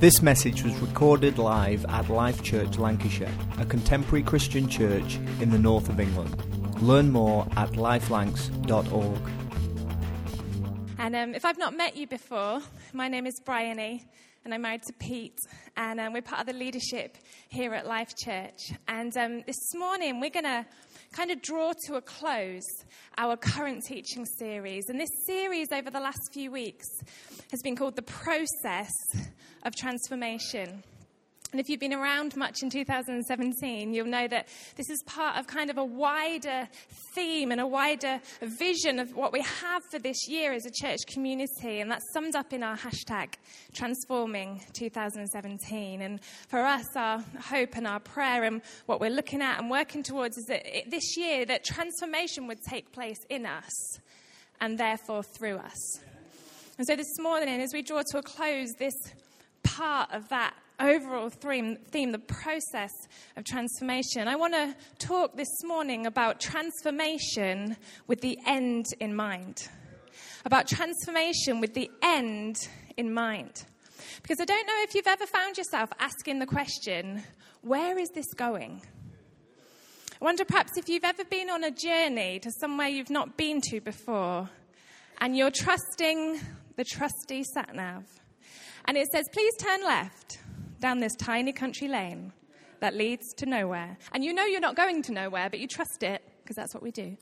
[0.00, 5.58] This message was recorded live at Life Church Lancashire, a contemporary Christian church in the
[5.58, 6.42] north of England.
[6.80, 9.18] Learn more at lifelancs.org.
[10.98, 12.62] And um, if I've not met you before,
[12.94, 14.06] my name is Bryony,
[14.42, 15.38] and I'm married to Pete,
[15.76, 17.18] and um, we're part of the leadership
[17.50, 18.72] here at Life Church.
[18.88, 20.64] And um, this morning, we're going to
[21.12, 22.66] kind of draw to a close
[23.18, 24.88] our current teaching series.
[24.88, 26.86] And this series, over the last few weeks,
[27.50, 28.92] has been called The Process
[29.64, 30.82] of Transformation.
[31.52, 34.46] And if you've been around much in 2017, you'll know that
[34.76, 36.68] this is part of kind of a wider
[37.14, 41.00] theme and a wider vision of what we have for this year as a church
[41.08, 41.80] community.
[41.80, 43.34] And that's summed up in our hashtag,
[43.74, 46.02] Transforming 2017.
[46.02, 50.04] And for us, our hope and our prayer and what we're looking at and working
[50.04, 53.98] towards is that it, this year, that transformation would take place in us
[54.60, 56.00] and therefore through us.
[56.78, 58.94] And so this morning, as we draw to a close this
[59.62, 62.90] part of that overall theme, theme, the process
[63.36, 64.26] of transformation.
[64.26, 69.68] I want to talk this morning about transformation with the end in mind.
[70.44, 73.64] About transformation with the end in mind.
[74.22, 77.22] Because I don't know if you've ever found yourself asking the question,
[77.60, 78.82] where is this going?
[80.20, 83.60] I wonder perhaps if you've ever been on a journey to somewhere you've not been
[83.70, 84.48] to before
[85.18, 86.40] and you're trusting
[86.76, 88.04] the trusty sat nav.
[88.86, 90.38] And it says, please turn left
[90.80, 92.32] down this tiny country lane
[92.80, 93.98] that leads to nowhere.
[94.12, 96.82] And you know you're not going to nowhere, but you trust it because that's what
[96.82, 97.16] we do.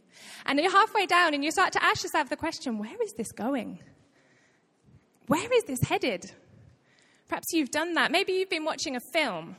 [0.47, 3.31] And you're halfway down and you start to ask yourself the question where is this
[3.33, 3.81] going?
[5.27, 6.33] Where is this headed?
[7.29, 8.11] Perhaps you've done that.
[8.11, 9.57] Maybe you've been watching a film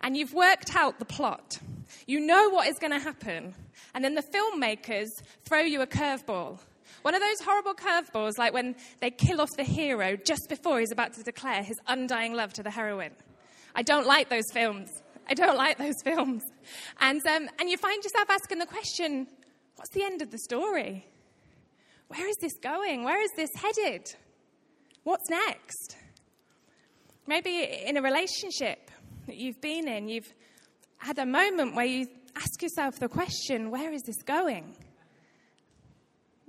[0.00, 1.58] and you've worked out the plot.
[2.06, 3.54] You know what is going to happen.
[3.94, 5.08] And then the filmmakers
[5.44, 6.58] throw you a curveball.
[7.02, 10.90] One of those horrible curveballs, like when they kill off the hero just before he's
[10.90, 13.12] about to declare his undying love to the heroine.
[13.74, 14.90] I don't like those films.
[15.28, 16.42] I don't like those films.
[17.00, 19.26] And, um, and you find yourself asking the question
[19.76, 21.06] what's the end of the story?
[22.08, 23.04] Where is this going?
[23.04, 24.14] Where is this headed?
[25.02, 25.96] What's next?
[27.26, 28.90] Maybe in a relationship
[29.26, 30.32] that you've been in, you've
[30.98, 32.06] had a moment where you
[32.36, 34.76] ask yourself the question where is this going?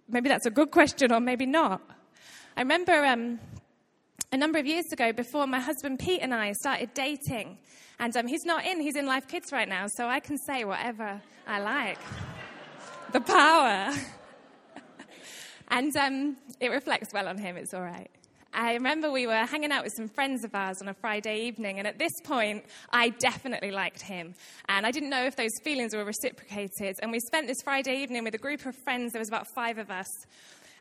[0.08, 1.82] Maybe that's a good question, or maybe not.
[2.56, 3.40] I remember um,
[4.32, 7.58] a number of years ago, before my husband Pete and I started dating,
[8.00, 10.66] and um, he's not in, he's in Life Kids right now, so I can say
[10.66, 12.00] whatever I like.
[13.14, 13.94] the power.
[15.70, 18.10] and um, it reflects well on him, it's all right.
[18.58, 21.78] I remember we were hanging out with some friends of ours on a Friday evening,
[21.78, 24.34] and at this point, I definitely liked him.
[24.70, 26.96] And I didn't know if those feelings were reciprocated.
[27.02, 29.78] And we spent this Friday evening with a group of friends, there was about five
[29.78, 30.08] of us.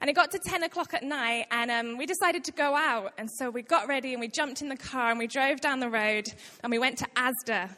[0.04, 3.14] And it got to 10 o'clock at night, and um, we decided to go out.
[3.16, 5.80] And so we got ready and we jumped in the car and we drove down
[5.80, 6.26] the road
[6.62, 7.70] and we went to Asda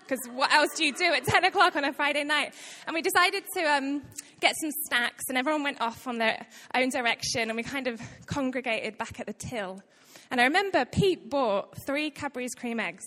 [0.00, 2.54] because what else do you do at 10 o'clock on a Friday night?
[2.86, 4.02] And we decided to um,
[4.40, 8.00] get some snacks, and everyone went off on their own direction, and we kind of
[8.24, 9.82] congregated back at the till.
[10.30, 13.04] And I remember Pete bought three Cadbury's cream eggs.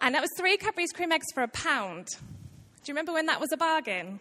[0.00, 2.06] And that was three Cadbury's cream eggs for a pound.
[2.06, 2.16] Do
[2.86, 4.18] you remember when that was a bargain?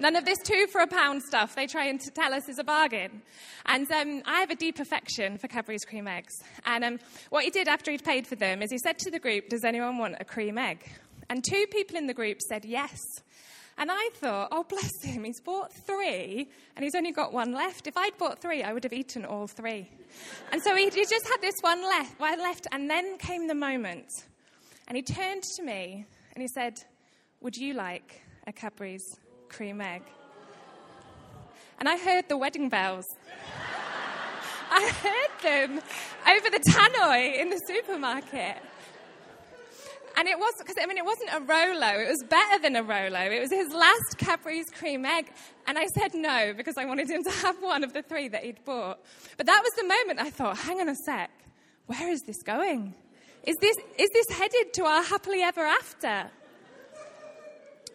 [0.00, 2.64] None of this two for a pound stuff they try and tell us is a
[2.64, 3.22] bargain.
[3.66, 6.32] And um, I have a deep affection for Cadbury's cream eggs.
[6.66, 6.98] And um,
[7.30, 9.64] what he did after he'd paid for them is he said to the group, Does
[9.64, 10.84] anyone want a cream egg?
[11.30, 13.00] And two people in the group said yes.
[13.78, 17.88] And I thought, oh, bless him, he's bought three and he's only got one left.
[17.88, 19.90] If I'd bought three, I would have eaten all three.
[20.52, 22.68] And so he, he just had this one left, one left.
[22.70, 24.06] And then came the moment.
[24.86, 26.74] And he turned to me and he said,
[27.40, 29.04] Would you like a Cadbury's
[29.56, 30.02] cream egg?
[31.78, 33.04] And I heard the wedding bells.
[34.70, 35.80] I heard them
[36.28, 38.56] over the tannoy in the supermarket.
[40.16, 42.00] And it was because I mean it wasn't a Rolo.
[42.00, 43.20] It was better than a Rolo.
[43.20, 45.32] It was his last Cadbury's cream egg,
[45.66, 48.44] and I said no because I wanted him to have one of the three that
[48.44, 49.00] he'd bought.
[49.36, 51.30] But that was the moment I thought, hang on a sec,
[51.86, 52.94] where is this going?
[53.44, 56.30] Is this is this headed to our happily ever after?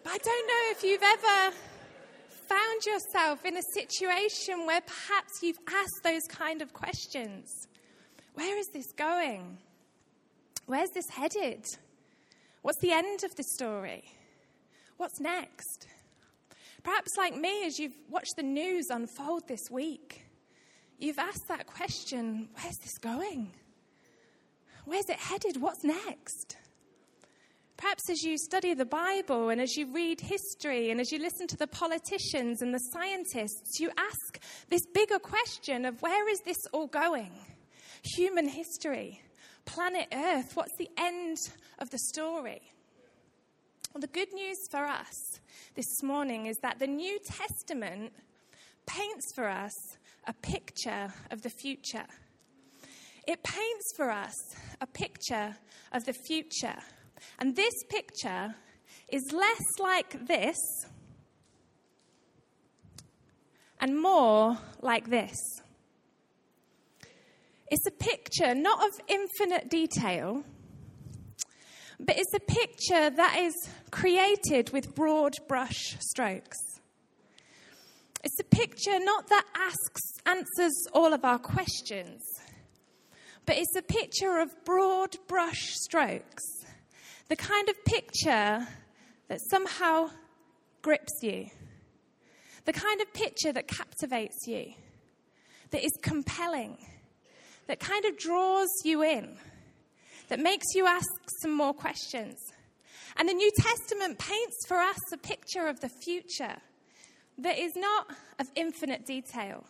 [0.02, 1.56] But I don't know if you've ever
[2.48, 7.68] found yourself in a situation where perhaps you've asked those kind of questions.
[8.34, 9.58] Where is this going?
[10.66, 11.64] Where's this headed?
[12.62, 14.04] What's the end of the story?
[14.96, 15.86] What's next?
[16.82, 20.24] Perhaps, like me, as you've watched the news unfold this week,
[20.98, 23.52] you've asked that question where's this going?
[24.84, 25.60] Where's it headed?
[25.60, 26.56] What's next?
[27.80, 31.46] Perhaps as you study the Bible and as you read history and as you listen
[31.46, 34.38] to the politicians and the scientists, you ask
[34.68, 37.32] this bigger question of where is this all going?
[38.16, 39.22] Human history,
[39.64, 40.54] planet Earth?
[40.54, 41.38] What's the end
[41.78, 42.60] of the story?
[43.94, 45.40] Well, the good news for us
[45.74, 48.12] this morning is that the New Testament
[48.84, 49.72] paints for us
[50.26, 52.04] a picture of the future.
[53.26, 54.34] It paints for us
[54.82, 55.56] a picture
[55.92, 56.76] of the future.
[57.38, 58.54] And this picture
[59.08, 60.56] is less like this
[63.80, 65.36] and more like this.
[67.70, 70.44] It's a picture not of infinite detail,
[71.98, 73.54] but it's a picture that is
[73.90, 76.58] created with broad brush strokes.
[78.22, 82.22] It's a picture not that asks, answers all of our questions,
[83.46, 86.44] but it's a picture of broad brush strokes.
[87.30, 88.66] The kind of picture
[89.28, 90.10] that somehow
[90.82, 91.46] grips you.
[92.64, 94.72] The kind of picture that captivates you,
[95.70, 96.76] that is compelling,
[97.68, 99.36] that kind of draws you in,
[100.26, 101.06] that makes you ask
[101.40, 102.34] some more questions.
[103.16, 106.56] And the New Testament paints for us a picture of the future
[107.38, 108.08] that is not
[108.40, 109.64] of infinite detail,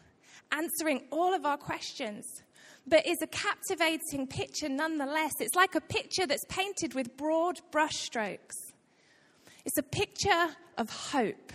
[0.50, 2.24] answering all of our questions,
[2.90, 5.32] but is a captivating picture nonetheless.
[5.38, 8.56] It's like a picture that's painted with broad brushstrokes.
[9.64, 11.52] It's a picture of hope.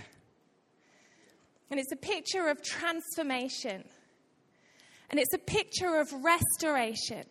[1.70, 3.84] And it's a picture of transformation.
[5.10, 7.26] And it's a picture of restoration.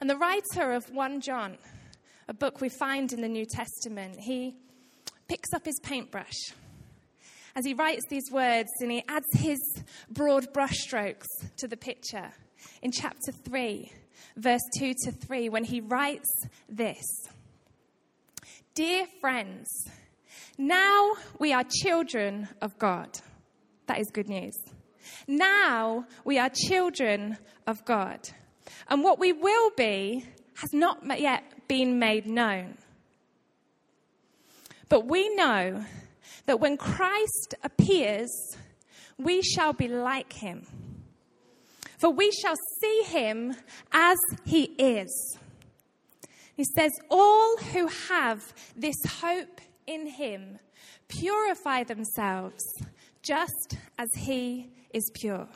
[0.00, 1.56] And the writer of 1 John,
[2.28, 4.54] a book we find in the New Testament, he
[5.26, 6.52] picks up his paintbrush
[7.58, 9.58] as he writes these words and he adds his
[10.08, 11.26] broad brushstrokes
[11.56, 12.30] to the picture
[12.82, 13.90] in chapter 3,
[14.36, 16.28] verse 2 to 3, when he writes
[16.68, 17.02] this
[18.74, 19.66] Dear friends,
[20.56, 23.18] now we are children of God.
[23.86, 24.54] That is good news.
[25.26, 28.20] Now we are children of God.
[28.88, 32.78] And what we will be has not yet been made known.
[34.88, 35.84] But we know
[36.46, 38.30] that when Christ appears,
[39.18, 40.66] we shall be like him.
[41.98, 43.54] For we shall see him
[43.92, 45.38] as he is.
[46.54, 50.58] He says, All who have this hope in him
[51.08, 52.62] purify themselves
[53.22, 55.48] just as he is pure.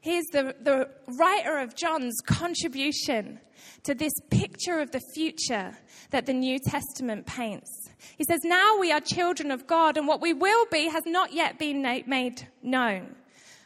[0.00, 3.38] Here's the, the writer of John's contribution
[3.84, 5.76] to this picture of the future
[6.10, 7.79] that the New Testament paints.
[8.16, 11.32] He says, Now we are children of God, and what we will be has not
[11.32, 13.14] yet been made known.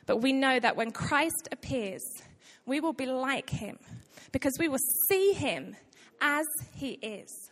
[0.06, 2.02] But we know that when Christ appears,
[2.66, 3.78] we will be like him
[4.32, 4.78] because we will
[5.08, 5.76] see him
[6.20, 7.50] as he is.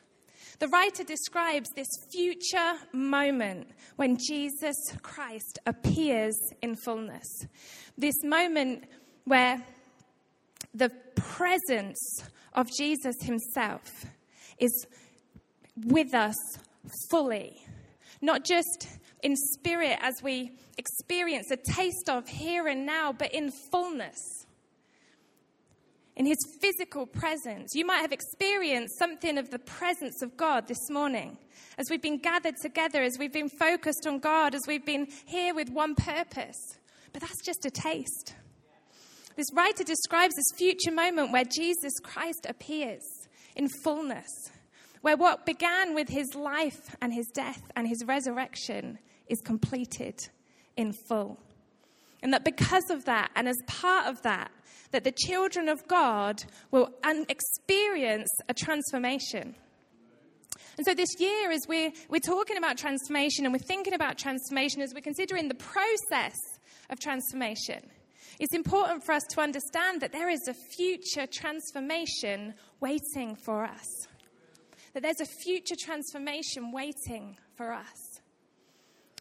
[0.59, 7.27] The writer describes this future moment when Jesus Christ appears in fullness.
[7.99, 8.85] This moment
[9.25, 9.63] where
[10.75, 12.23] the presence
[12.55, 14.07] of Jesus himself
[14.59, 14.87] is
[15.77, 16.37] with us
[17.11, 17.65] fully,
[18.21, 18.89] not just
[19.23, 24.43] in spirit as we experience a taste of here and now, but in fullness
[26.17, 27.71] in his physical presence.
[27.75, 31.39] You might have experienced something of the presence of God this morning
[31.79, 35.55] as we've been gathered together, as we've been focused on God, as we've been here
[35.55, 36.79] with one purpose.
[37.13, 38.35] But that's just a taste.
[39.37, 43.03] This writer describes this future moment where Jesus Christ appears
[43.57, 44.29] in fullness,
[45.03, 50.29] where what began with his life and his death and his resurrection is completed
[50.77, 51.39] in full.
[52.23, 54.51] And that because of that, and as part of that,
[54.93, 56.91] that the children of God will
[57.29, 59.55] experience a transformation.
[60.77, 64.81] And so this year, as we're, we're talking about transformation and we're thinking about transformation,
[64.81, 66.37] as we're considering the process
[66.91, 67.81] of transformation,
[68.39, 73.87] it's important for us to understand that there is a future transformation waiting for us.
[74.95, 78.21] That there's a future transformation waiting for us.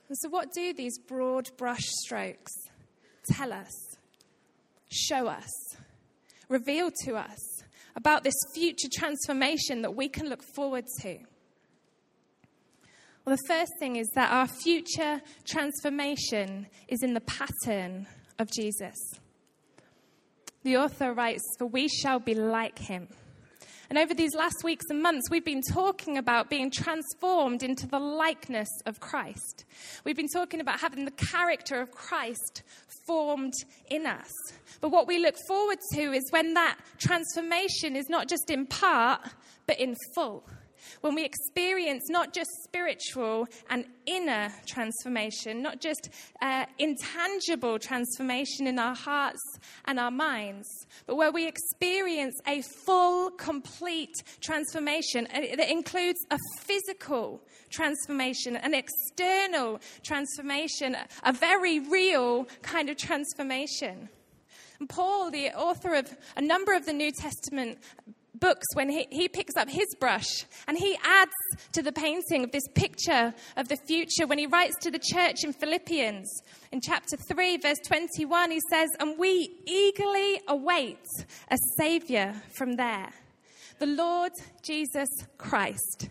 [0.09, 2.51] And so, what do these broad brush strokes
[3.29, 3.91] tell us?
[4.91, 5.49] show us,
[6.49, 7.63] reveal to us
[7.95, 11.17] about this future transformation that we can look forward to?
[13.25, 18.07] Well, the first thing is that our future transformation is in the pattern
[18.39, 18.97] of Jesus.
[20.63, 23.07] The author writes, For we shall be like him.
[23.91, 27.99] And over these last weeks and months, we've been talking about being transformed into the
[27.99, 29.65] likeness of Christ.
[30.05, 32.63] We've been talking about having the character of Christ
[33.05, 33.51] formed
[33.89, 34.31] in us.
[34.79, 39.27] But what we look forward to is when that transformation is not just in part,
[39.67, 40.47] but in full.
[41.01, 46.09] When we experience not just spiritual and inner transformation, not just
[46.41, 49.41] uh, intangible transformation in our hearts
[49.85, 50.67] and our minds,
[51.05, 59.79] but where we experience a full, complete transformation that includes a physical transformation, an external
[60.03, 64.09] transformation, a very real kind of transformation.
[64.89, 67.77] Paul, the author of a number of the New Testament
[68.41, 70.27] books when he, he picks up his brush
[70.67, 71.31] and he adds
[71.71, 75.45] to the painting of this picture of the future when he writes to the church
[75.45, 76.27] in Philippians
[76.73, 78.51] in chapter 3, verse 21.
[78.51, 81.05] He says, And we eagerly await
[81.49, 83.09] a Savior from there,
[83.79, 86.09] the Lord Jesus Christ.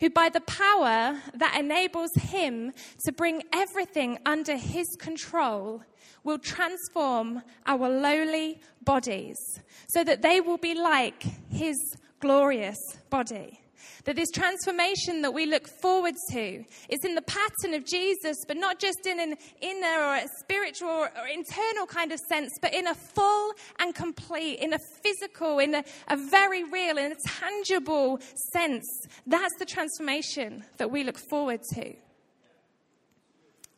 [0.00, 2.72] Who, by the power that enables him
[3.04, 5.82] to bring everything under his control,
[6.28, 9.38] will transform our lowly bodies
[9.86, 11.76] so that they will be like his
[12.20, 13.58] glorious body.
[14.04, 18.58] That this transformation that we look forward to is in the pattern of Jesus, but
[18.58, 22.86] not just in an inner or a spiritual or internal kind of sense, but in
[22.86, 28.20] a full and complete, in a physical, in a, a very real, in a tangible
[28.52, 28.86] sense.
[29.26, 31.94] That's the transformation that we look forward to.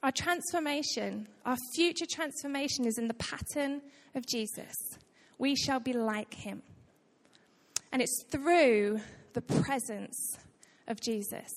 [0.03, 3.83] Our transformation, our future transformation, is in the pattern
[4.15, 4.75] of Jesus.
[5.39, 6.63] We shall be like him.
[7.93, 9.01] And it's through
[9.35, 10.39] the presence
[10.89, 11.53] of Jesus.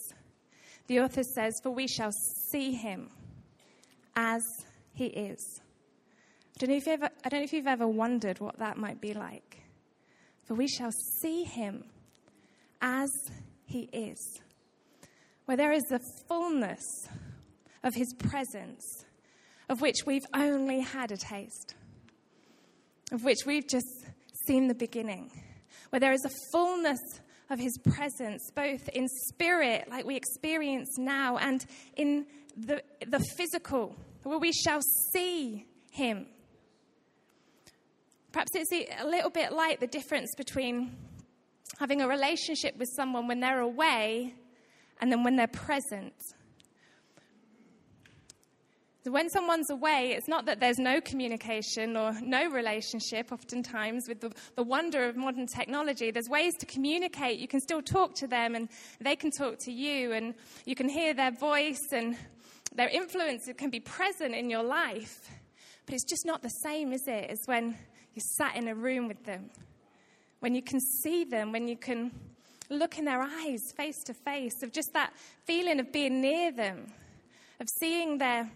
[0.88, 2.12] The author says, For we shall
[2.50, 3.10] see him
[4.16, 4.42] as
[4.94, 5.62] he is.
[6.56, 8.78] I don't, know if you've ever, I don't know if you've ever wondered what that
[8.78, 9.64] might be like.
[10.46, 11.86] For we shall see him
[12.82, 13.10] as
[13.66, 14.42] he is.
[15.46, 17.08] Where there is the fullness
[17.84, 19.06] of his presence,
[19.70, 21.75] of which we've only had a taste,
[23.12, 24.06] of which we've just
[24.48, 25.32] seen the beginning,
[25.90, 27.00] where there is a fullness
[27.50, 32.25] of his presence, both in spirit, like we experience now, and in
[32.58, 36.25] the, the physical, where we shall see him.
[38.32, 40.96] Perhaps it's a little bit like the difference between
[41.80, 44.34] having a relationship with someone when they're away
[45.00, 46.13] and then when they're present.
[49.05, 54.31] When someone's away, it's not that there's no communication or no relationship, oftentimes, with the,
[54.55, 56.10] the, wonder of modern technology.
[56.10, 57.38] There's ways to communicate.
[57.38, 58.69] You can still talk to them, and
[59.01, 60.33] they can talk to you, and
[60.65, 62.15] you can hear their voice, and
[62.75, 65.29] their influence can be present in your life.
[65.86, 67.75] But it's just not the same, is it, as when
[68.13, 69.50] you sat in a room with them,
[70.39, 72.12] when you can see them, when you can
[72.69, 75.12] look in their eyes face to face, of just that
[75.45, 76.88] feeling of being near them,
[77.60, 78.50] of seeing their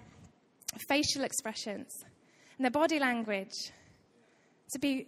[0.77, 1.91] facial expressions
[2.57, 3.71] and their body language,
[4.71, 5.07] to be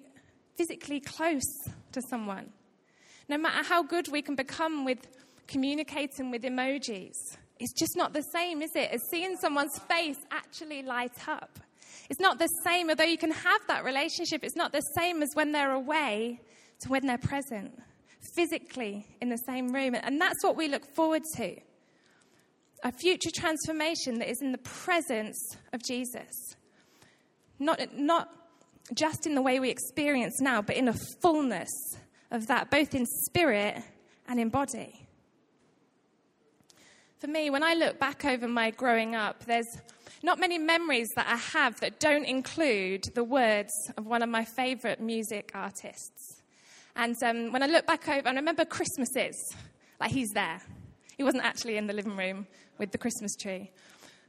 [0.55, 1.43] physically close
[1.91, 2.51] to someone.
[3.27, 5.07] No matter how good we can become with
[5.47, 7.15] communicating with emojis,
[7.59, 11.59] it's just not the same, is it, as seeing someone's face actually light up.
[12.09, 15.29] It's not the same, although you can have that relationship, it's not the same as
[15.33, 16.39] when they're away
[16.81, 17.77] to when they're present,
[18.35, 19.95] physically in the same room.
[19.95, 21.55] And that's what we look forward to
[22.83, 26.55] a future transformation that is in the presence of Jesus.
[27.59, 28.29] Not, not
[28.93, 31.69] just in the way we experience now, but in a fullness
[32.31, 33.81] of that, both in spirit
[34.27, 35.07] and in body.
[37.19, 39.67] For me, when I look back over my growing up, there's
[40.23, 44.45] not many memories that I have that don't include the words of one of my
[44.45, 46.41] favorite music artists.
[46.95, 49.35] And um, when I look back over, I remember Christmases,
[49.99, 50.61] like he's there.
[51.17, 52.47] He wasn't actually in the living room
[52.79, 53.71] with the Christmas tree.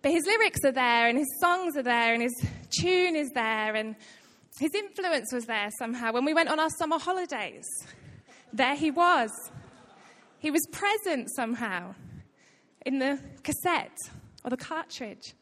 [0.03, 2.35] But his lyrics are there, and his songs are there, and his
[2.71, 3.97] tune is there, and
[4.59, 6.13] his influence was there somehow.
[6.13, 7.65] When we went on our summer holidays,
[8.53, 9.31] there he was.
[10.39, 11.95] He was present somehow
[12.85, 13.97] in the cassette
[14.43, 15.35] or the cartridge.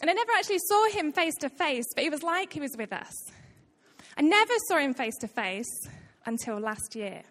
[0.00, 2.74] And I never actually saw him face to face, but he was like he was
[2.78, 3.14] with us.
[4.16, 5.88] I never saw him face to face
[6.24, 7.22] until last year.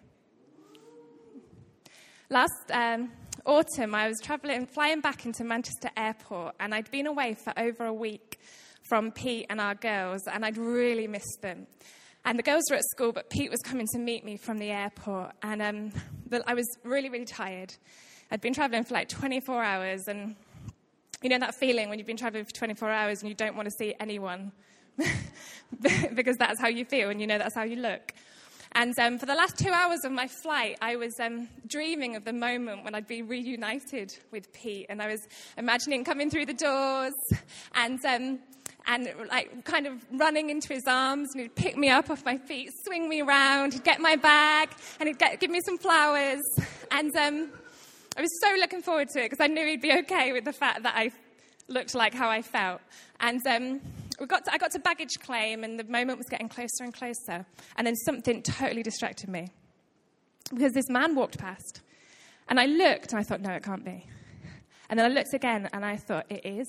[2.30, 3.10] Last um,
[3.46, 7.84] autumn, I was traveling, flying back into Manchester Airport, and I'd been away for over
[7.84, 8.38] a week
[8.88, 11.66] from Pete and our girls, and I'd really missed them.
[12.24, 14.70] And the girls were at school, but Pete was coming to meet me from the
[14.70, 15.92] airport, and um,
[16.46, 17.74] I was really, really tired.
[18.30, 20.36] I'd been traveling for like 24 hours, and
[21.22, 23.66] you know that feeling when you've been traveling for 24 hours and you don't want
[23.66, 24.52] to see anyone
[26.14, 28.12] because that's how you feel, and you know that's how you look.
[28.72, 32.24] And um, for the last two hours of my flight, I was um, dreaming of
[32.24, 34.86] the moment when I'd be reunited with Pete.
[34.88, 37.14] And I was imagining coming through the doors
[37.74, 38.38] and, um,
[38.86, 42.36] and like kind of running into his arms and he'd pick me up off my
[42.36, 44.70] feet, swing me around, he'd get my bag
[45.00, 46.42] and he'd get, give me some flowers.
[46.90, 47.50] And um,
[48.16, 50.52] I was so looking forward to it because I knew he'd be okay with the
[50.52, 51.10] fact that I
[51.68, 52.80] looked like how I felt.
[53.20, 53.80] And um,
[54.20, 56.92] we got to, I got to baggage claim and the moment was getting closer and
[56.92, 57.46] closer.
[57.76, 59.48] And then something totally distracted me
[60.50, 61.82] because this man walked past.
[62.48, 64.06] And I looked and I thought, no, it can't be.
[64.90, 66.66] And then I looked again and I thought, it is.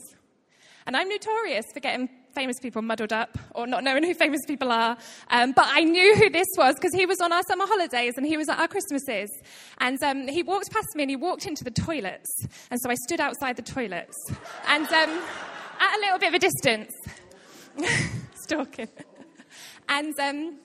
[0.85, 4.71] And I'm notorious for getting famous people muddled up or not knowing who famous people
[4.71, 4.97] are.
[5.29, 8.25] Um, but I knew who this was because he was on our summer holidays and
[8.25, 9.29] he was at our Christmases.
[9.79, 12.27] And um, he walked past me and he walked into the toilets.
[12.71, 14.15] And so I stood outside the toilets
[14.67, 15.21] and um,
[15.79, 16.93] at a little bit of a distance,
[18.35, 18.89] stalking.
[19.87, 20.57] And um,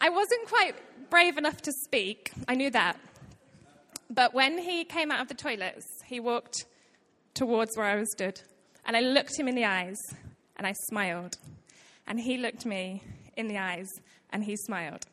[0.00, 0.74] I wasn't quite
[1.10, 2.32] brave enough to speak.
[2.48, 2.98] I knew that.
[4.10, 6.64] But when he came out of the toilets, he walked
[7.34, 8.40] towards where I was stood.
[8.84, 9.98] And I looked him in the eyes
[10.56, 11.36] and I smiled.
[12.06, 13.02] And he looked me
[13.36, 13.88] in the eyes
[14.30, 15.04] and he smiled.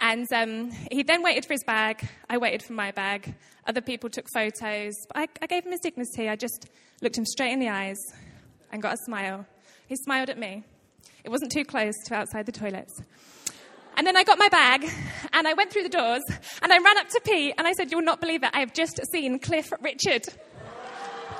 [0.00, 2.08] And um, he then waited for his bag.
[2.30, 3.34] I waited for my bag.
[3.66, 4.94] Other people took photos.
[5.08, 6.28] But I, I gave him his dignity.
[6.28, 6.68] I just
[7.02, 7.98] looked him straight in the eyes
[8.70, 9.46] and got a smile.
[9.86, 10.64] He smiled at me.
[11.26, 13.02] It wasn't too close to outside the toilets.
[13.96, 14.88] And then I got my bag
[15.32, 16.22] and I went through the doors
[16.62, 18.50] and I ran up to Pete and I said, You'll not believe it.
[18.52, 20.24] I have just seen Cliff Richard.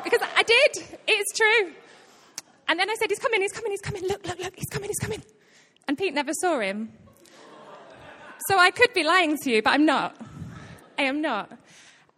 [0.03, 0.99] Because I did.
[1.07, 1.73] It's true.
[2.67, 4.03] And then I said, He's coming, he's coming, he's coming.
[4.09, 5.23] Look, look, look, he's coming, he's coming.
[5.87, 6.93] And Pete never saw him.
[8.49, 10.17] So I could be lying to you, but I'm not.
[10.99, 11.53] I am not.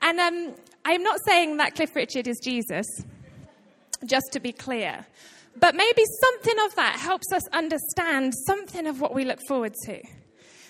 [0.01, 0.55] And um,
[0.87, 2.87] I am not saying that Cliff Richard is Jesus,
[4.07, 5.05] just to be clear.
[5.61, 10.01] But maybe something of that helps us understand something of what we look forward to.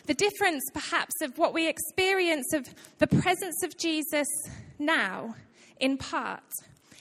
[0.06, 2.66] The difference, perhaps, of what we experience of
[2.98, 4.26] the presence of Jesus
[4.78, 5.34] now,
[5.78, 6.42] in part,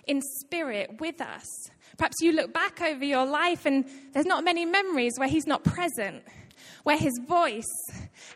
[0.06, 1.46] in spirit, with us.
[1.98, 5.64] Perhaps you look back over your life and there's not many memories where he's not
[5.64, 6.24] present,
[6.84, 7.64] where his voice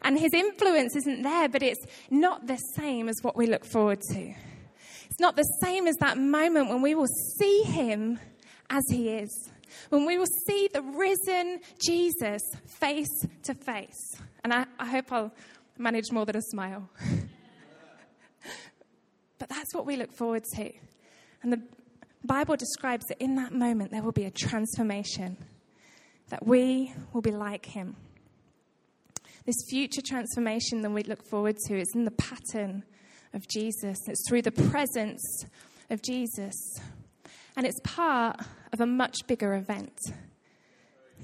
[0.02, 4.00] and his influence isn't there, but it's not the same as what we look forward
[4.12, 4.34] to.
[5.10, 8.20] It's not the same as that moment when we will see him
[8.72, 9.50] as he is,
[9.90, 14.16] when we will see the risen Jesus face to face.
[14.44, 15.34] And I, I hope I'll
[15.78, 16.90] manage more than a smile.
[19.40, 20.72] but that's what we look forward to.
[21.44, 21.62] And the
[22.24, 25.38] Bible describes that in that moment there will be a transformation,
[26.30, 27.96] that we will be like him.
[29.46, 32.84] This future transformation that we look forward to is in the pattern
[33.34, 33.98] of Jesus.
[34.08, 35.46] It's through the presence
[35.90, 36.54] of Jesus.
[37.56, 38.40] And it's part
[38.74, 39.98] of a much bigger event.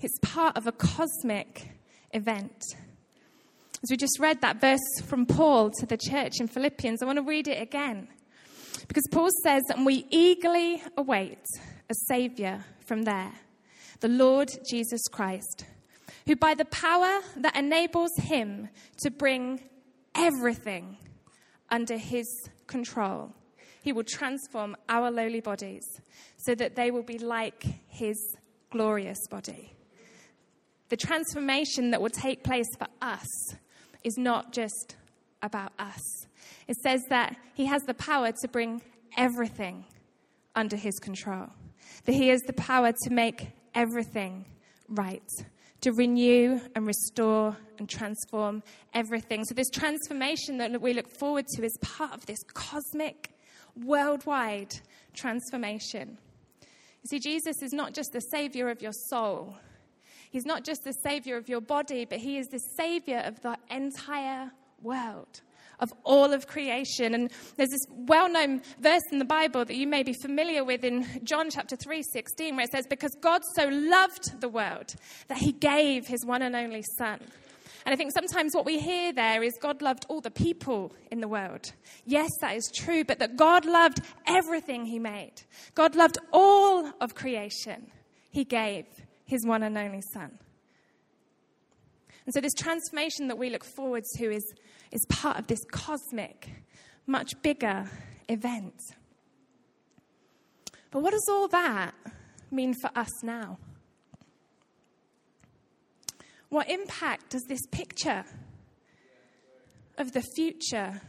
[0.01, 1.71] It's part of a cosmic
[2.13, 2.61] event.
[3.83, 7.17] As we just read that verse from Paul to the church in Philippians, I want
[7.17, 8.07] to read it again.
[8.87, 11.43] Because Paul says, and we eagerly await
[11.89, 13.31] a Savior from there,
[13.99, 15.65] the Lord Jesus Christ,
[16.25, 19.61] who by the power that enables him to bring
[20.13, 20.97] everything
[21.69, 22.27] under his
[22.65, 23.33] control,
[23.87, 26.01] he will transform our lowly bodies
[26.35, 28.17] so that they will be like his
[28.69, 29.71] glorious body.
[30.89, 33.55] The transformation that will take place for us
[34.03, 34.97] is not just
[35.41, 36.01] about us.
[36.67, 38.81] It says that he has the power to bring
[39.15, 39.85] everything
[40.53, 41.47] under his control,
[42.03, 44.43] that he has the power to make everything
[44.89, 45.31] right,
[45.79, 49.45] to renew and restore and transform everything.
[49.45, 53.29] So, this transformation that we look forward to is part of this cosmic,
[53.83, 54.73] worldwide
[55.13, 56.17] transformation.
[57.03, 59.57] You see, Jesus is not just the savior of your soul.
[60.29, 63.57] He's not just the savior of your body, but he is the savior of the
[63.69, 65.41] entire world
[65.79, 67.13] of all of creation.
[67.13, 70.83] And there's this well known verse in the Bible that you may be familiar with
[70.83, 74.95] in John chapter 3 16, where it says, Because God so loved the world
[75.27, 77.19] that he gave his one and only Son.
[77.87, 81.21] And I think sometimes what we hear there is God loved all the people in
[81.21, 81.71] the world.
[82.05, 85.35] Yes, that is true, but that God loved everything He made.
[85.73, 87.89] God loved all of creation.
[88.29, 88.83] He gave
[89.23, 90.37] His one and only Son.
[92.25, 94.43] And so, this transformation that we look forward to is
[94.91, 96.49] is part of this cosmic,
[97.05, 97.89] much bigger
[98.27, 98.81] event.
[100.91, 101.93] But what does all that
[102.51, 103.59] mean for us now?
[106.49, 108.23] What impact does this picture
[109.97, 111.01] of the future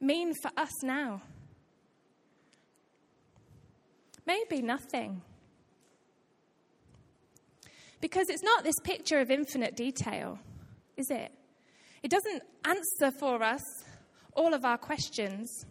[0.00, 1.22] mean for us now?
[4.26, 5.22] Maybe nothing.
[8.00, 10.38] Because it's not this picture of infinite detail,
[10.96, 11.32] is it?
[12.02, 13.62] It doesn't answer for us
[14.34, 15.64] all of our questions.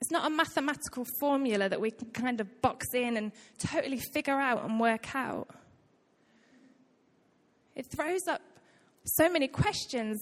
[0.00, 4.38] It's not a mathematical formula that we can kind of box in and totally figure
[4.38, 5.48] out and work out.
[7.74, 8.40] It throws up
[9.04, 10.20] so many questions,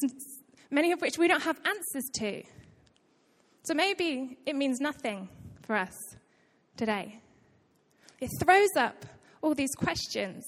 [0.71, 2.43] many of which we don't have answers to.
[3.65, 5.29] So maybe it means nothing
[5.63, 5.97] for us
[6.77, 7.21] today.
[8.21, 9.07] It throws up
[9.41, 10.45] all these questions.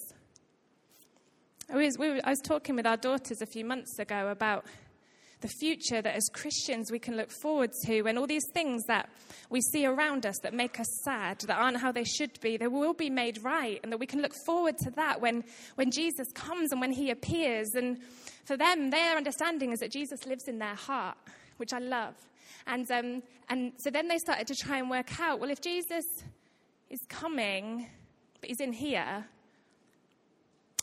[1.72, 4.64] I was, we were, I was talking with our daughters a few months ago about
[5.44, 9.10] the future that as Christians we can look forward to, and all these things that
[9.50, 12.66] we see around us that make us sad, that aren't how they should be, they
[12.66, 16.32] will be made right, and that we can look forward to that when, when Jesus
[16.32, 17.74] comes and when he appears.
[17.74, 17.98] And
[18.46, 21.18] for them, their understanding is that Jesus lives in their heart,
[21.58, 22.14] which I love.
[22.66, 26.06] And, um, and so then they started to try and work out well, if Jesus
[26.88, 27.86] is coming,
[28.40, 29.26] but he's in here,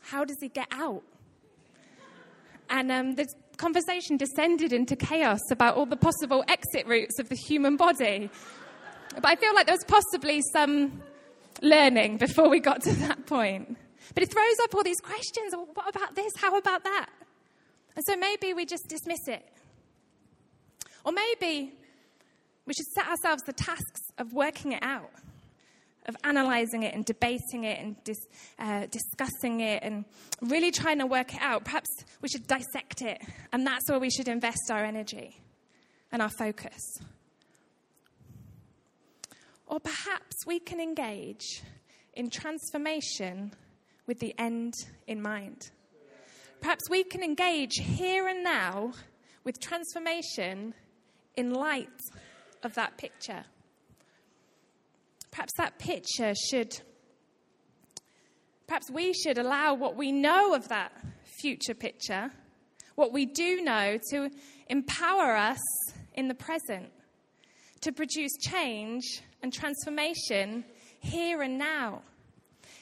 [0.03, 1.01] how does he get out?
[2.69, 3.27] And um, the
[3.61, 8.29] conversation descended into chaos about all the possible exit routes of the human body.
[9.13, 11.01] But I feel like there was possibly some
[11.61, 13.77] learning before we got to that point.
[14.15, 15.53] But it throws up all these questions.
[15.53, 16.33] What about this?
[16.37, 17.07] How about that?
[17.95, 19.45] And so maybe we just dismiss it.
[21.05, 21.73] Or maybe
[22.65, 25.11] we should set ourselves the tasks of working it out,
[26.07, 28.17] of analyzing it and debating it and dis,
[28.59, 30.05] uh, discussing it and
[30.41, 31.63] really trying to work it out.
[31.63, 31.89] Perhaps
[32.21, 33.21] we should dissect it,
[33.53, 35.41] and that's where we should invest our energy
[36.11, 36.99] and our focus.
[39.67, 41.61] Or perhaps we can engage
[42.13, 43.53] in transformation
[44.05, 44.73] with the end
[45.07, 45.71] in mind.
[46.59, 48.91] Perhaps we can engage here and now
[49.43, 50.73] with transformation
[51.35, 51.87] in light
[52.63, 53.45] of that picture.
[55.31, 56.79] Perhaps that picture should,
[58.67, 60.91] perhaps we should allow what we know of that
[61.39, 62.31] future picture,
[62.95, 64.29] what we do know, to
[64.69, 65.59] empower us
[66.13, 66.89] in the present,
[67.79, 70.65] to produce change and transformation
[70.99, 72.01] here and now.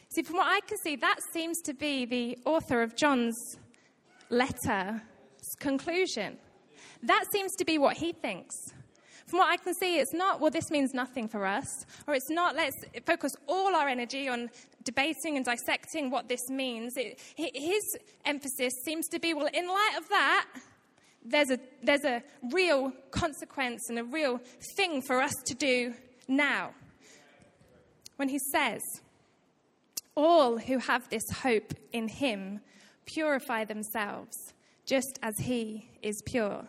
[0.10, 3.38] See, from what I can see, that seems to be the author of John's
[4.30, 5.02] letter's
[5.60, 6.38] conclusion.
[7.04, 8.56] That seems to be what he thinks.
[9.30, 12.32] From what I can see, it's not, well, this means nothing for us, or it's
[12.32, 14.50] not, let's focus all our energy on
[14.84, 16.98] debating and dissecting what this means.
[16.98, 17.84] It, his
[18.26, 20.48] emphasis seems to be, well, in light of that,
[21.24, 24.42] there's a, there's a real consequence and a real
[24.76, 25.94] thing for us to do
[26.28, 26.72] now.
[28.16, 28.82] When he says,
[30.16, 32.62] All who have this hope in him
[33.06, 34.36] purify themselves,
[34.88, 36.68] just as he is pure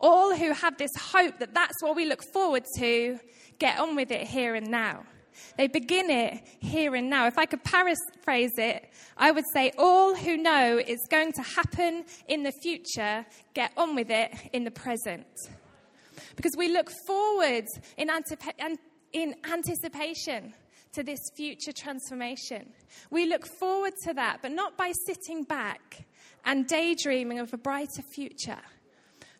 [0.00, 3.18] all who have this hope that that's what we look forward to
[3.58, 5.04] get on with it here and now.
[5.56, 7.26] They begin it here and now.
[7.26, 12.04] If I could paraphrase it, I would say, All who know it's going to happen
[12.28, 15.26] in the future, get on with it in the present.
[16.36, 17.64] Because we look forward
[17.96, 18.78] in, antip-
[19.12, 20.54] in anticipation
[20.92, 22.72] to this future transformation.
[23.10, 26.04] We look forward to that, but not by sitting back
[26.44, 28.60] and daydreaming of a brighter future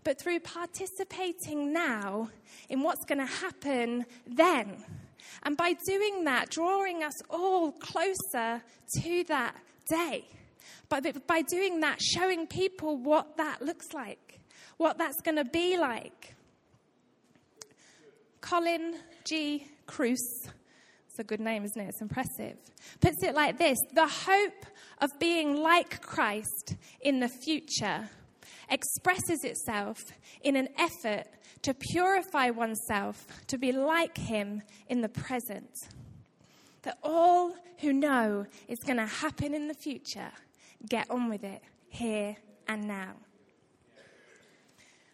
[0.04, 2.30] but through participating now
[2.68, 4.84] in what's going to happen then.
[5.42, 8.62] And by doing that, drawing us all closer
[9.02, 9.54] to that
[9.88, 10.24] day.
[10.88, 14.40] By, by doing that, showing people what that looks like,
[14.76, 16.34] what that's going to be like.
[18.40, 19.66] Colin G.
[19.86, 20.48] Kruse,
[21.08, 21.88] it's a good name, isn't it?
[21.88, 22.56] It's impressive.
[23.00, 24.66] Puts it like this The hope
[24.98, 28.08] of being like Christ in the future
[28.70, 29.98] expresses itself
[30.42, 31.24] in an effort
[31.62, 35.70] to purify oneself to be like Him in the present.
[36.82, 40.32] That all who know is going to happen in the future
[40.88, 42.36] get on with it here
[42.68, 43.12] and now.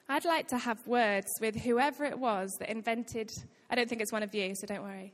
[0.08, 3.32] I'd like to have words with whoever it was that invented,
[3.68, 5.12] I don't think it's one of you, so don't worry,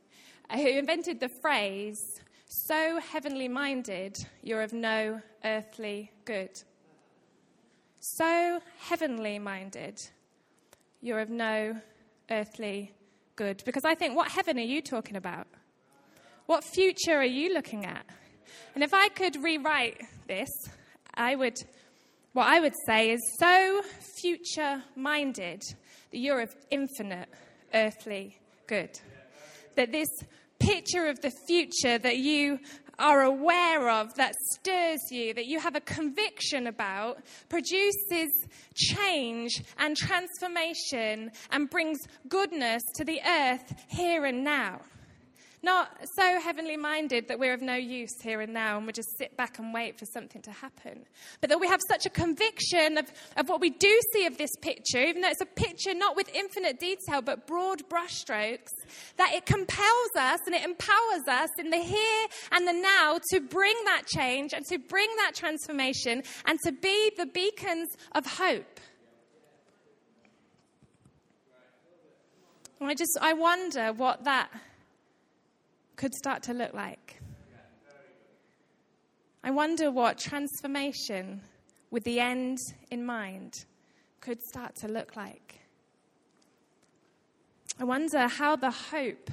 [0.50, 6.50] uh, who invented the phrase, so heavenly minded, you're of no earthly good
[8.02, 9.96] so heavenly minded,
[11.00, 11.80] you're of no
[12.30, 12.92] earthly
[13.36, 13.62] good.
[13.64, 15.46] Because I think, what heaven are you talking about?
[16.46, 18.04] What future are you looking at?
[18.74, 20.50] And if I could rewrite this,
[21.14, 21.56] I would,
[22.32, 23.82] what I would say is so
[24.20, 25.62] future minded
[26.10, 27.28] that you're of infinite
[27.72, 28.98] earthly good.
[29.76, 30.08] That this
[30.58, 32.58] picture of the future that you
[32.98, 39.96] are aware of, that stirs you, that you have a conviction about, produces change and
[39.96, 44.80] transformation and brings goodness to the earth here and now.
[45.64, 49.16] Not so heavenly minded that we're of no use here and now and we just
[49.16, 51.04] sit back and wait for something to happen.
[51.40, 54.50] But that we have such a conviction of, of what we do see of this
[54.60, 58.72] picture, even though it's a picture not with infinite detail but broad brushstrokes,
[59.18, 63.40] that it compels us and it empowers us in the here and the now to
[63.40, 68.80] bring that change and to bring that transformation and to be the beacons of hope.
[72.80, 74.50] I just I wonder what that
[75.96, 77.20] could start to look like.
[79.44, 81.42] I wonder what transformation
[81.90, 82.58] with the end
[82.90, 83.64] in mind
[84.20, 85.60] could start to look like.
[87.80, 89.30] I wonder how the hope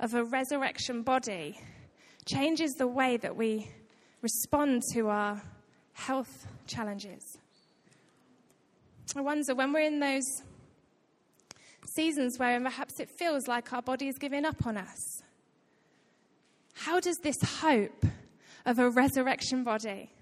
[0.00, 1.58] of a resurrection body
[2.26, 3.70] changes the way that we
[4.20, 5.40] respond to our
[5.94, 7.38] health challenges.
[9.16, 10.42] I wonder when we're in those
[11.94, 15.17] seasons where perhaps it feels like our body is giving up on us
[16.78, 18.04] how does this hope
[18.64, 20.12] of a resurrection body,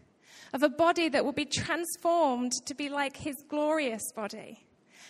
[0.54, 4.64] of a body that will be transformed to be like his glorious body,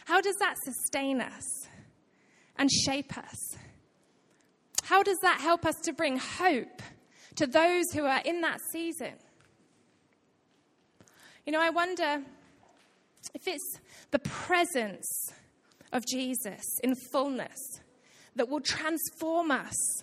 [0.06, 1.68] how does that sustain us
[2.56, 3.56] and shape us?
[4.82, 6.82] How does that help us to bring hope
[7.36, 9.14] to those who are in that season?
[11.44, 12.22] You know, I wonder
[13.34, 13.78] if it's
[14.10, 15.32] the presence
[15.92, 17.80] of Jesus in fullness
[18.34, 20.02] that will transform us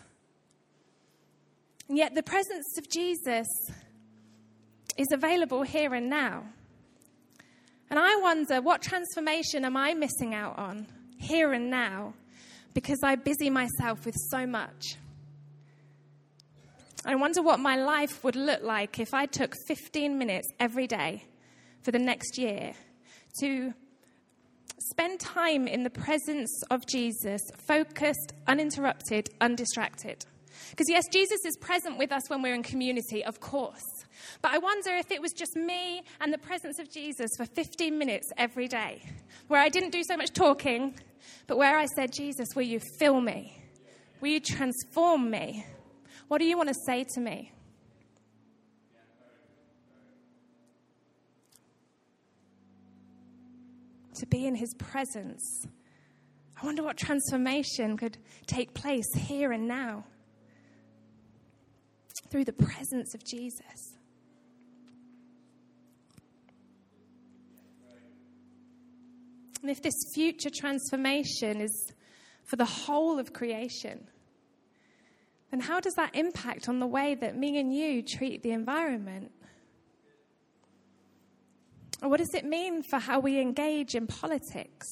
[1.94, 3.46] and yet, the presence of Jesus
[4.98, 6.44] is available here and now.
[7.92, 10.88] And I wonder what transformation am I missing out on
[11.20, 12.16] here and now
[12.74, 14.96] because I busy myself with so much?
[17.06, 21.26] I wonder what my life would look like if I took 15 minutes every day
[21.84, 22.74] for the next year
[23.40, 23.72] to
[24.80, 30.26] spend time in the presence of Jesus, focused, uninterrupted, undistracted.
[30.72, 34.06] Because, yes, Jesus is present with us when we're in community, of course.
[34.42, 37.98] But I wonder if it was just me and the presence of Jesus for 15
[37.98, 39.04] minutes every day,
[39.48, 40.96] where I didn't do so much talking,
[41.48, 43.58] but where I said, Jesus, will you fill me?
[44.22, 45.66] Will you transform me?
[46.28, 47.52] What do you want to say to me?
[54.16, 55.68] To be in his presence.
[56.62, 60.06] I wonder what transformation could take place here and now
[62.34, 63.94] through the presence of Jesus.
[69.62, 71.94] And if this future transformation is
[72.44, 74.08] for the whole of creation,
[75.52, 79.32] then how does that impact on the way that me and you treat the environment?
[82.02, 84.88] Or what does it mean for how we engage in politics?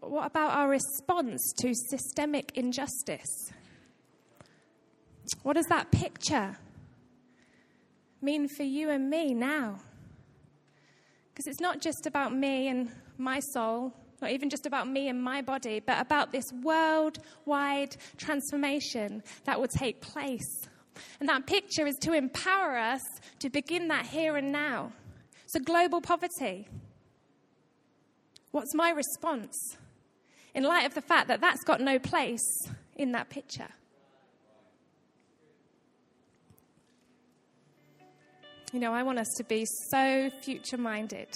[0.00, 3.52] What about our response to systemic injustice?
[5.42, 6.56] What does that picture
[8.20, 9.80] mean for you and me now?
[11.32, 15.22] Because it's not just about me and my soul, not even just about me and
[15.22, 20.68] my body, but about this worldwide transformation that will take place.
[21.18, 23.02] And that picture is to empower us
[23.38, 24.92] to begin that here and now.
[25.46, 26.68] So, global poverty.
[28.50, 29.76] What's my response
[30.54, 32.44] in light of the fact that that's got no place
[32.96, 33.68] in that picture?
[38.72, 41.26] You know, I want us to be so future minded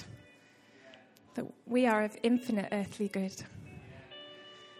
[1.34, 3.34] that we are of infinite earthly good.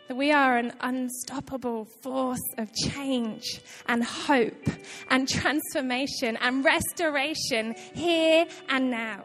[0.06, 4.68] That we are an unstoppable force of change and hope
[5.10, 9.24] and transformation and restoration here and now.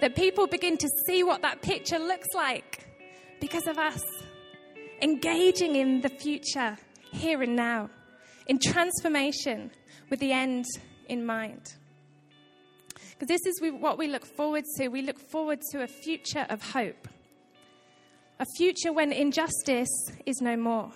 [0.00, 2.86] That people begin to see what that picture looks like
[3.40, 4.04] because of us
[5.02, 6.78] engaging in the future
[7.10, 7.90] here and now,
[8.46, 9.72] in transformation
[10.08, 10.66] with the end
[11.08, 11.74] in mind.
[13.24, 14.88] Because this is what we look forward to.
[14.88, 17.08] We look forward to a future of hope.
[18.38, 19.88] A future when injustice
[20.26, 20.90] is no more.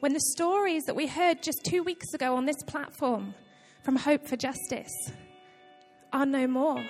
[0.00, 3.34] When the stories that we heard just two weeks ago on this platform
[3.82, 4.92] from Hope for Justice
[6.12, 6.84] are no more.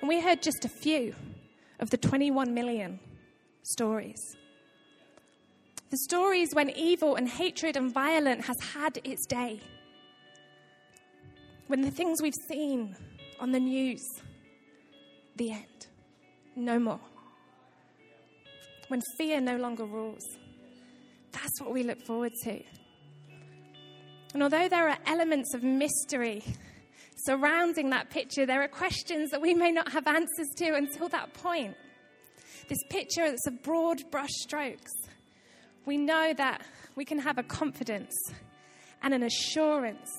[0.00, 1.14] And we heard just a few
[1.78, 3.00] of the 21 million
[3.62, 4.36] stories.
[5.90, 9.60] The stories when evil and hatred and violence has had its day.
[11.66, 12.96] When the things we've seen
[13.40, 14.02] on the news.
[15.36, 15.86] The end.
[16.56, 17.00] No more.
[18.88, 20.24] When fear no longer rules.
[21.32, 22.62] That's what we look forward to.
[24.34, 26.42] And although there are elements of mystery
[27.24, 31.34] surrounding that picture, there are questions that we may not have answers to until that
[31.34, 31.76] point.
[32.68, 34.92] This picture that's of broad brush strokes
[35.88, 36.60] we know that
[36.96, 38.14] we can have a confidence
[39.02, 40.10] and an assurance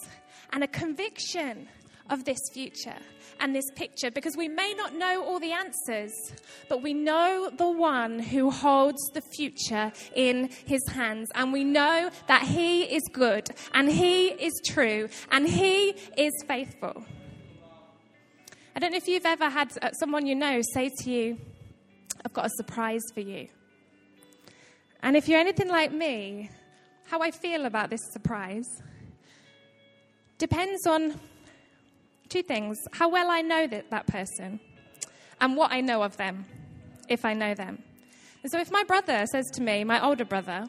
[0.52, 1.70] and a conviction
[2.10, 2.96] of this future
[3.40, 6.12] and this picture because we may not know all the answers,
[6.68, 11.30] but we know the one who holds the future in his hands.
[11.36, 17.04] And we know that he is good and he is true and he is faithful.
[18.76, 21.38] I don't know if you've ever had uh, someone you know say to you,
[22.24, 23.48] I've got a surprise for you.
[25.02, 26.50] And if you're anything like me,
[27.08, 28.68] how I feel about this surprise
[30.38, 31.20] depends on
[32.30, 34.60] two things how well I know that, that person
[35.42, 36.46] and what I know of them,
[37.08, 37.82] if I know them.
[38.44, 40.66] And so if my brother says to me, my older brother,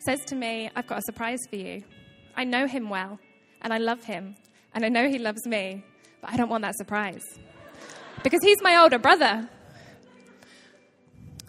[0.00, 1.82] says to me, I've got a surprise for you,
[2.36, 3.18] I know him well
[3.62, 4.36] and I love him
[4.74, 5.84] and I know he loves me,
[6.20, 7.24] but I don't want that surprise
[8.22, 9.48] because he's my older brother.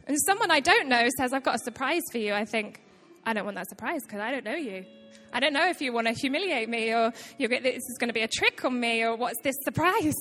[0.08, 2.82] And someone I don't know says, I've got a surprise for you, I think,
[3.26, 4.86] I don't want that surprise because I don't know you.
[5.34, 8.22] I don't know if you want to humiliate me or this is going to be
[8.22, 10.16] a trick on me or what's this surprise.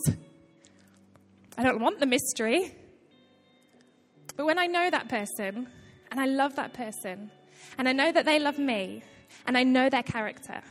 [1.59, 2.75] I don't want the mystery.
[4.37, 5.69] But when I know that person
[6.11, 7.31] and I love that person
[7.77, 9.03] and I know that they love me
[9.47, 10.63] and I know their character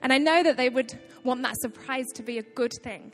[0.00, 3.12] and I know that they would want that surprise to be a good thing,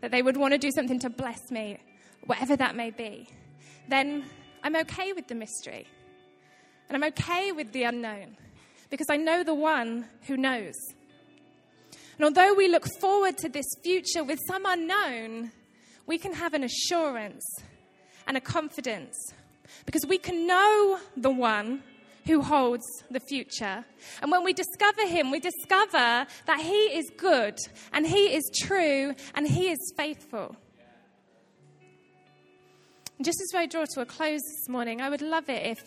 [0.00, 1.78] that they would want to do something to bless me,
[2.26, 3.28] whatever that may be,
[3.88, 4.24] then
[4.64, 5.86] I'm okay with the mystery.
[6.88, 8.36] And I'm okay with the unknown
[8.90, 10.74] because I know the one who knows.
[12.16, 15.52] And although we look forward to this future with some unknown,
[16.06, 17.44] we can have an assurance
[18.26, 19.16] and a confidence
[19.86, 21.82] because we can know the one
[22.26, 23.84] who holds the future.
[24.20, 27.58] And when we discover him, we discover that he is good
[27.92, 30.56] and he is true and he is faithful.
[33.16, 35.78] And just as I draw to a close this morning, I would love it if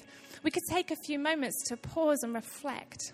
[0.44, 3.14] we could take a few moments to pause and reflect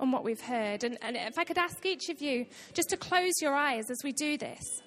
[0.00, 0.84] on what we've heard.
[0.84, 3.98] And, and if I could ask each of you just to close your eyes as
[4.04, 4.82] we do this.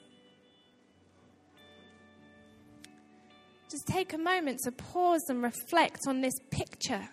[3.69, 7.07] Just take a moment to pause and reflect on this picture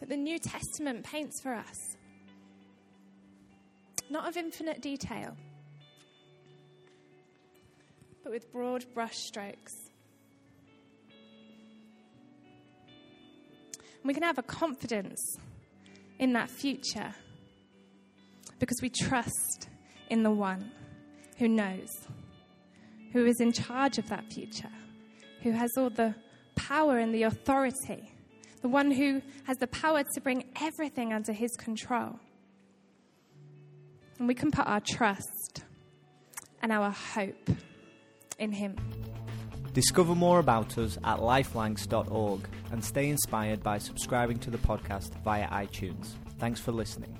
[0.00, 1.96] that the New Testament paints for us.
[4.10, 5.36] Not of infinite detail,
[8.22, 9.85] but with broad brushstrokes.
[14.06, 15.36] We can have a confidence
[16.18, 17.14] in that future
[18.58, 19.68] because we trust
[20.08, 20.70] in the one
[21.38, 21.88] who knows,
[23.12, 24.72] who is in charge of that future,
[25.42, 26.14] who has all the
[26.54, 28.10] power and the authority,
[28.62, 32.18] the one who has the power to bring everything under his control.
[34.18, 35.64] And we can put our trust
[36.62, 37.50] and our hope
[38.38, 38.76] in him.
[39.76, 45.46] Discover more about us at lifelanks.org and stay inspired by subscribing to the podcast via
[45.48, 46.12] iTunes.
[46.38, 47.18] Thanks for listening.